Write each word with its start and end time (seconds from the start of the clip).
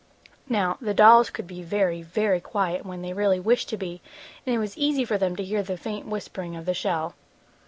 Now 0.49 0.79
the 0.81 0.95
dolls 0.95 1.29
could 1.29 1.45
be 1.45 1.61
very, 1.61 2.01
very 2.01 2.39
quiet 2.41 2.87
when 2.87 3.03
they 3.03 3.13
really 3.13 3.39
wished 3.39 3.69
to 3.69 3.77
be, 3.77 4.01
and 4.47 4.55
it 4.55 4.57
was 4.57 4.75
easy 4.75 5.05
for 5.05 5.19
them 5.19 5.35
to 5.35 5.43
hear 5.43 5.61
the 5.61 5.77
faint 5.77 6.07
whispering 6.07 6.55
of 6.55 6.65
the 6.65 6.73
shell. 6.73 7.13